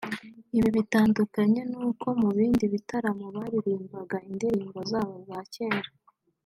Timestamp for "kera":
5.53-5.89